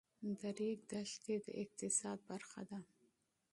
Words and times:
د 0.39 0.41
ریګ 0.57 0.79
دښتې 0.91 1.35
د 1.45 1.47
اقتصاد 1.63 2.17
برخه 2.29 2.61
ده. 2.69 2.79